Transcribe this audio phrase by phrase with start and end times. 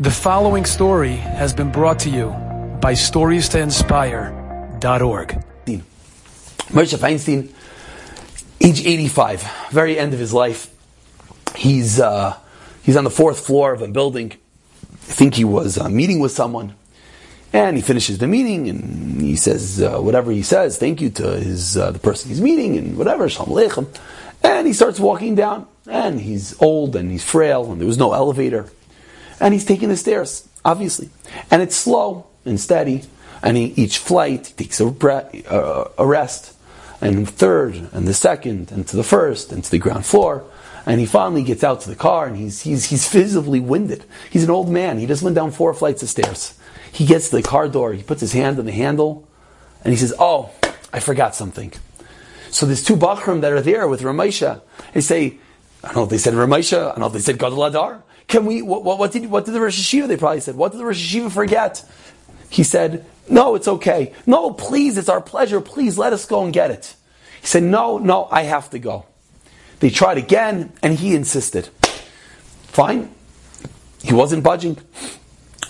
[0.00, 2.28] The following story has been brought to you
[2.80, 5.44] by StoriesToInspire.org.
[6.68, 7.52] Moshe Feinstein,
[8.60, 10.72] age 85, very end of his life.
[11.56, 12.38] He's, uh,
[12.84, 14.34] he's on the fourth floor of a building.
[14.84, 16.76] I think he was uh, meeting with someone.
[17.52, 21.40] And he finishes the meeting and he says uh, whatever he says, thank you to
[21.40, 23.88] his, uh, the person he's meeting and whatever, shalom aleichem.
[24.44, 25.66] And he starts walking down.
[25.88, 28.70] And he's old and he's frail and there was no elevator
[29.40, 31.10] and he's taking the stairs, obviously.
[31.50, 33.02] And it's slow and steady,
[33.42, 36.54] and he, each flight he takes a, uh, a rest,
[37.00, 40.44] and the third, and the second, and to the first, and to the ground floor.
[40.86, 44.04] And he finally gets out to the car, and he's, he's, he's visibly winded.
[44.30, 44.98] He's an old man.
[44.98, 46.58] He just went down four flights of stairs.
[46.90, 49.28] He gets to the car door, he puts his hand on the handle,
[49.84, 50.50] and he says, Oh,
[50.92, 51.72] I forgot something.
[52.50, 54.60] So there's two Bochurim that are there with Reb Moshe.
[54.94, 55.38] They say,
[55.84, 57.58] I don't know if they said Reb Moshe, I don't know if they said Gadol
[57.58, 58.02] HaDor.
[58.28, 60.78] Can we, what, what, did, what did the Rosh Yeshiva, they probably said, what did
[60.78, 61.84] the Rosh Yeshiva forget?
[62.50, 64.12] He said, no, it's okay.
[64.26, 65.60] No, please, it's our pleasure.
[65.60, 66.94] Please let us go and get it.
[67.40, 69.06] He said, no, no, I have to go.
[69.80, 71.68] They tried again, and he insisted.
[72.64, 73.10] Fine.
[74.02, 74.78] He wasn't budging.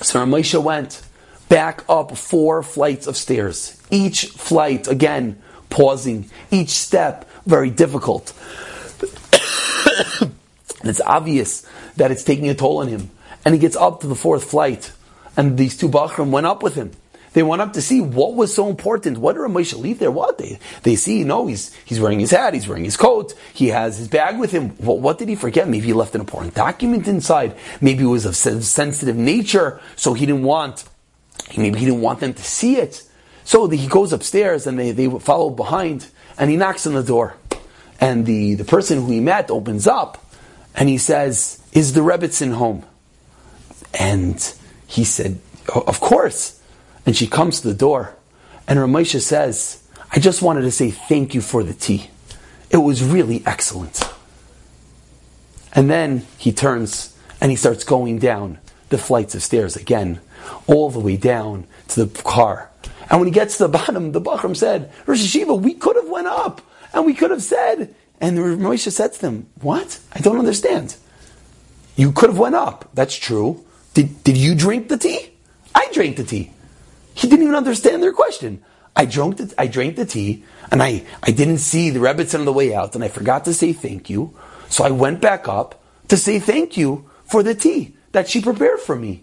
[0.02, 1.02] So Reb Moshe went
[1.48, 3.80] back up four flights of stairs.
[3.90, 6.30] Each flight, again, pausing.
[6.50, 8.32] Each step, very difficult.
[10.80, 13.10] And it's obvious that it's taking a toll on him.
[13.44, 14.92] And he gets up to the fourth flight,
[15.36, 16.92] and these two Bochurim went up with him.
[17.32, 19.18] They went up to see what was so important.
[19.18, 20.10] What did Reb Moshe leave there?
[20.10, 21.24] What they they see?
[21.24, 22.54] No, he's he's wearing his hat.
[22.54, 23.34] He's wearing his coat.
[23.52, 24.74] He has his bag with him.
[24.80, 25.68] Well, what did he forget?
[25.68, 27.54] Maybe he left an important document inside.
[27.80, 30.84] Maybe it was of sensitive nature, so he didn't want.
[31.56, 33.04] Maybe he didn't want them to see it.
[33.44, 37.36] So he goes upstairs, and they they follow behind, and he knocks on the door,
[38.00, 40.24] and the the person who he met opens up,
[40.78, 42.84] and he says, Is the Rebbetzin home?
[43.98, 44.54] And
[44.86, 45.40] he said,
[45.74, 46.62] Of course.
[47.04, 48.14] And she comes to the door,
[48.66, 52.10] and Reb Moshe says, I just wanted to say thank you for the tea.
[52.70, 54.02] It was really excellent.
[55.74, 58.58] And then he turns and he starts going down
[58.88, 60.20] the flights of stairs again,
[60.66, 62.70] all the way down to the car.
[63.10, 66.08] And when he gets to the bottom, the Bochurim said, Rosh Yeshiva, we could have
[66.08, 66.60] went up
[66.92, 70.00] and we could have said, and the Moshe said to them, What?
[70.12, 70.96] I don't understand.
[71.96, 72.88] You could have went up.
[72.94, 73.64] That's true.
[73.94, 75.30] Did, did you drink the tea?
[75.74, 76.52] I drank the tea.
[77.14, 78.62] He didn't even understand their question.
[78.94, 82.44] I drank the, I drank the tea, and I, I didn't see the Rebbetzin on
[82.44, 84.36] the way out, and I forgot to say thank you.
[84.68, 88.80] So I went back up to say thank you for the tea that she prepared
[88.80, 89.22] for me.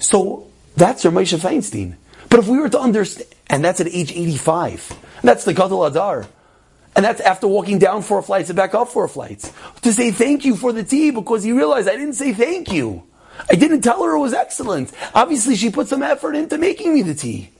[0.00, 1.96] So that's Reb Moshe Feinstein.
[2.30, 6.26] But if we were to understand, and that's at age 85, that's the Gadol HaDor.
[6.98, 9.52] And that's after walking down four flights and back up four flights.
[9.82, 13.04] To say thank you for the tea because he realized I didn't say thank you.
[13.48, 14.90] I didn't tell her it was excellent.
[15.14, 17.50] Obviously, she put some effort into making me the tea.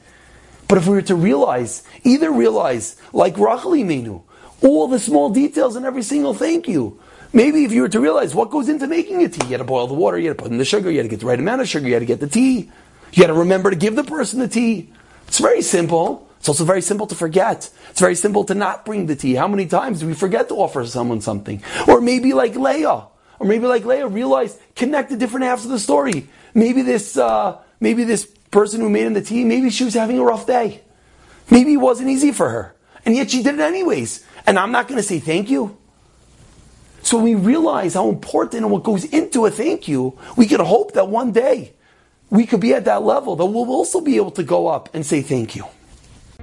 [0.67, 4.25] But if we were to realize, either realize, like Rachel Imeinu,
[4.61, 6.99] all the small details in every single thank you.
[7.33, 9.65] Maybe if you were to realize what goes into making a tea, you had to
[9.65, 11.27] boil the water, you had to put in the sugar, you had to get the
[11.27, 12.73] right amount of sugar, you had to get the tea.
[13.13, 14.91] You had to remember to give the person the tea.
[15.29, 16.28] It's very simple.
[16.39, 17.71] It's also very simple to forget.
[17.91, 19.35] It's very simple to not bring the tea.
[19.35, 21.63] How many times do we forget to offer someone something?
[21.87, 23.07] Or maybe like Leah,
[23.39, 26.29] or maybe like Leah, realize connect the different halves of the story.
[26.55, 30.19] Maybe this, uh, maybe this person who made him the tea, maybe she was having
[30.19, 30.83] a rough day.
[31.51, 32.75] Maybe it wasn't easy for her,
[33.05, 34.25] and yet she did it anyways.
[34.47, 35.77] And I'm not going to say thank you.
[37.03, 40.93] So we realize how important and what goes into a thank you, we can hope
[40.93, 41.73] that one day
[42.31, 45.07] we could be at that level that we'll also be able to go up and
[45.07, 45.65] say thank you.